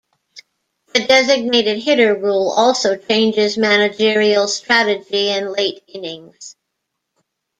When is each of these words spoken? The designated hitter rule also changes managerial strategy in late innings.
The 0.95 1.05
designated 1.05 1.77
hitter 1.83 2.15
rule 2.15 2.49
also 2.49 2.97
changes 2.97 3.55
managerial 3.55 4.47
strategy 4.47 5.29
in 5.29 5.51
late 5.53 5.83
innings. 5.87 6.55